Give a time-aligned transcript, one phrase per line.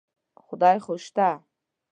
[0.45, 1.29] خدای خو شته.